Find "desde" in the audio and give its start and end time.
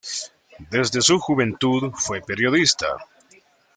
0.71-0.99